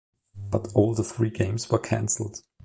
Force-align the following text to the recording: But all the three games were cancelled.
But 0.35 0.69
all 0.73 0.95
the 0.95 1.03
three 1.03 1.29
games 1.29 1.69
were 1.69 1.77
cancelled. 1.77 2.41